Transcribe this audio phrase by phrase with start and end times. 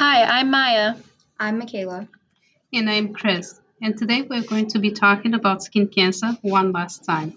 [0.00, 0.94] Hi, I'm Maya.
[1.40, 2.06] I'm Michaela.
[2.72, 3.60] And I'm Chris.
[3.82, 7.36] And today we're going to be talking about skin cancer one last time.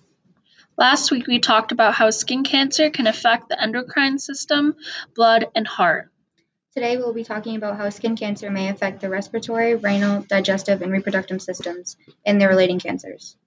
[0.78, 4.76] Last week we talked about how skin cancer can affect the endocrine system,
[5.16, 6.12] blood, and heart.
[6.76, 10.92] Today we'll be talking about how skin cancer may affect the respiratory, renal, digestive, and
[10.92, 13.38] reproductive systems and their relating cancers.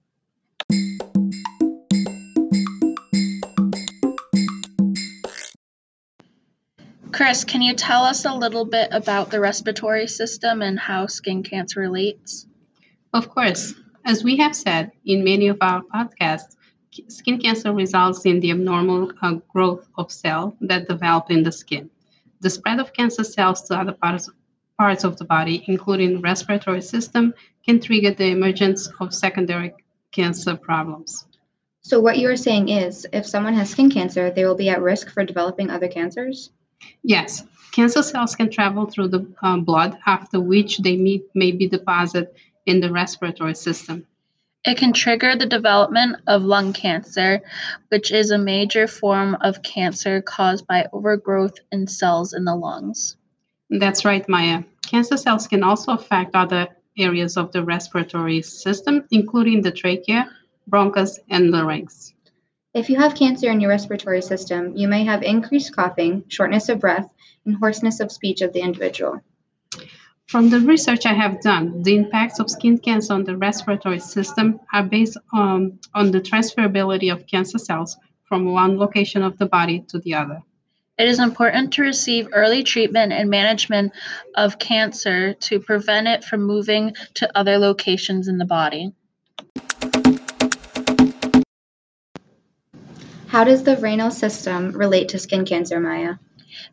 [7.15, 11.43] Chris, can you tell us a little bit about the respiratory system and how skin
[11.43, 12.45] cancer relates?
[13.13, 13.73] Of course.
[14.03, 16.57] As we have said in many of our podcasts,
[17.07, 21.89] skin cancer results in the abnormal uh, growth of cells that develop in the skin.
[22.41, 24.29] The spread of cancer cells to other parts,
[24.77, 27.33] parts of the body, including the respiratory system,
[27.65, 29.73] can trigger the emergence of secondary
[30.11, 31.25] cancer problems.
[31.81, 34.81] So, what you are saying is if someone has skin cancer, they will be at
[34.81, 36.51] risk for developing other cancers?
[37.03, 41.67] Yes, cancer cells can travel through the uh, blood, after which they may, may be
[41.67, 42.29] deposited
[42.65, 44.05] in the respiratory system.
[44.65, 47.41] It can trigger the development of lung cancer,
[47.89, 53.15] which is a major form of cancer caused by overgrowth in cells in the lungs.
[53.69, 54.63] That's right, Maya.
[54.89, 60.29] Cancer cells can also affect other areas of the respiratory system, including the trachea,
[60.67, 62.13] bronchus, and larynx.
[62.75, 66.81] If you have cancer in your respiratory system, you may have increased coughing, shortness of
[66.81, 67.09] breath,
[67.45, 69.21] and hoarseness of speech of the individual.
[70.27, 74.59] From the research I have done, the impacts of skin cancer on the respiratory system
[74.73, 77.95] are based on, on the transferability of cancer cells
[78.27, 80.41] from one location of the body to the other.
[80.97, 83.93] It is important to receive early treatment and management
[84.35, 88.91] of cancer to prevent it from moving to other locations in the body.
[93.35, 96.13] How does the renal system relate to skin cancer, Maya?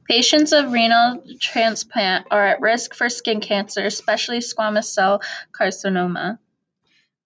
[0.09, 6.39] Patients of renal transplant are at risk for skin cancer, especially squamous cell carcinoma.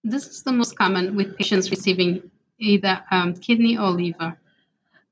[0.03, 4.39] This is the most common with patients receiving either um, kidney or liver.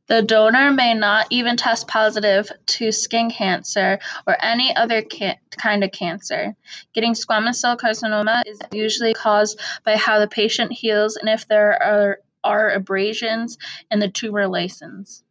[0.08, 5.84] The donor may not even test positive to skin cancer or any other ca- kind
[5.84, 6.56] of cancer.
[6.96, 11.80] Getting squamous cell carcinoma is usually caused by how the patient heals and if there
[11.80, 13.58] are are abrasions
[13.92, 15.24] and the tumor license.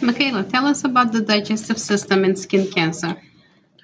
[0.00, 3.16] Michaela, tell us about the digestive system and skin cancer.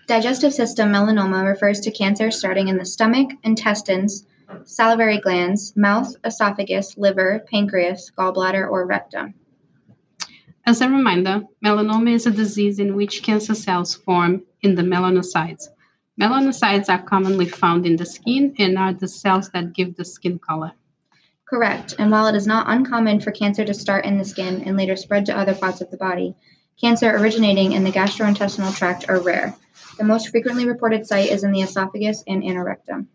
[0.07, 4.27] Digestive system melanoma refers to cancer starting in the stomach, intestines,
[4.65, 9.35] salivary glands, mouth, esophagus, liver, pancreas, gallbladder, or rectum.
[10.67, 15.69] As a reminder, melanoma is a disease in which cancer cells form in the melanocytes,
[16.19, 20.39] Melanocytes are commonly found in the skin and are the cells that give the skin
[20.39, 20.73] color.
[21.45, 21.95] Correct.
[21.99, 24.97] And while it is not uncommon for cancer to start in the skin and later
[24.97, 26.35] spread to other parts of the body,
[26.81, 29.55] cancer originating in the gastrointestinal tract are rare.
[29.99, 33.07] The most frequently reported site is in the esophagus and anorectum.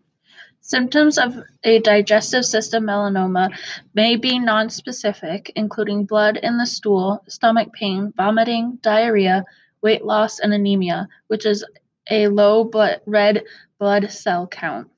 [0.60, 3.56] Symptoms of a digestive system melanoma
[3.94, 9.44] may be nonspecific, including blood in the stool, stomach pain, vomiting, diarrhea,
[9.80, 11.64] weight loss, and anemia, which is
[12.10, 13.44] a low blood, red
[13.78, 14.90] blood cell count.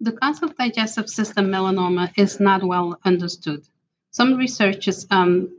[0.00, 3.66] The cause of digestive system melanoma is not well understood.
[4.10, 5.56] Some researchers um,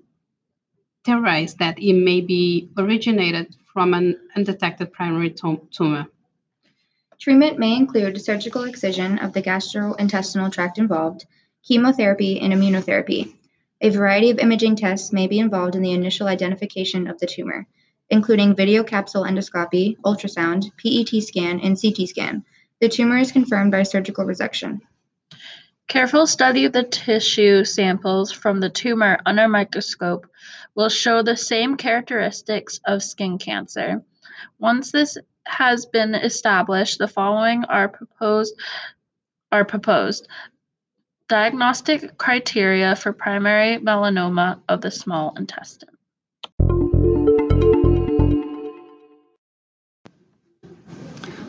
[1.03, 5.33] theorize that it may be originated from an undetected primary
[5.71, 6.07] tumor.
[7.19, 11.25] Treatment may include surgical excision of the gastrointestinal tract involved,
[11.63, 13.33] chemotherapy, and immunotherapy.
[13.81, 17.67] A variety of imaging tests may be involved in the initial identification of the tumor,
[18.09, 22.43] including video capsule endoscopy, ultrasound, PET scan, and CT scan.
[22.81, 24.81] The tumor is confirmed by surgical resection.
[25.87, 30.27] Careful study of the tissue samples from the tumor under microscope
[30.73, 34.03] will show the same characteristics of skin cancer.
[34.59, 38.59] Once this has been established, the following are proposed
[39.51, 40.27] are proposed.
[41.29, 45.94] Diagnostic criteria for primary melanoma of the small intestine.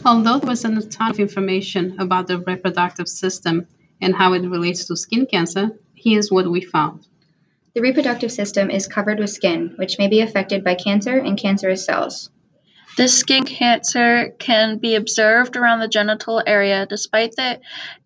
[0.06, 3.67] Although there wasn't a ton of information about the reproductive system
[4.00, 7.08] and how it relates to skin cancer, here's what we found.
[7.75, 11.85] The reproductive system is covered with skin, which may be affected by cancer and cancerous
[11.85, 12.31] cells.
[12.97, 17.59] This skin cancer can be observed around the genital area despite the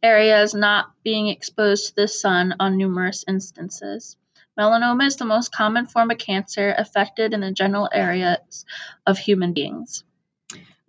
[0.03, 4.17] areas not being exposed to the sun on numerous instances.
[4.59, 8.65] Melanoma is the most common form of cancer affected in the genital areas
[9.07, 10.03] of human beings.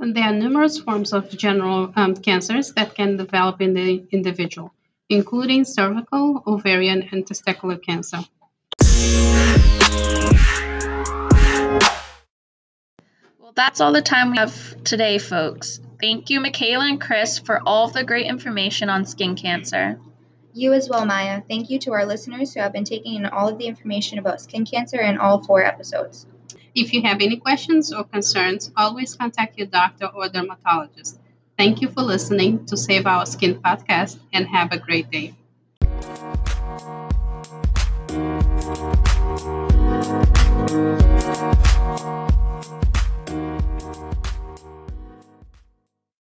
[0.01, 4.74] And there are numerous forms of general um, cancers that can develop in the individual,
[5.09, 8.18] including cervical, ovarian, and testicular cancer.
[13.38, 15.80] Well, that's all the time we have today, folks.
[16.01, 20.00] Thank you, Michaela and Chris, for all of the great information on skin cancer.
[20.56, 21.44] You as well, Maya.
[21.48, 24.42] Thank you to our listeners who have been taking in all of the information about
[24.42, 26.25] skin cancer in all four episodes.
[26.75, 31.19] If you have any questions or concerns, always contact your doctor or dermatologist.
[31.57, 35.33] Thank you for listening to Save Our Skin podcast and have a great day.